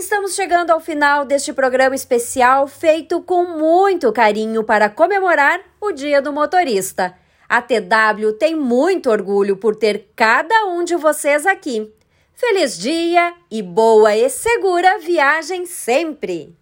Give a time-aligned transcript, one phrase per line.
[0.00, 6.22] Estamos chegando ao final deste programa especial feito com muito carinho para comemorar o Dia
[6.22, 7.14] do Motorista.
[7.46, 11.92] A TW tem muito orgulho por ter cada um de vocês aqui.
[12.32, 16.56] Feliz dia e boa e segura viagem sempre!